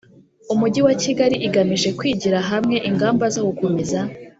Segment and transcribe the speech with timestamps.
[0.53, 3.99] Umujyi wa Kigali igamije kwigira hamwe ingamba zo gukomeza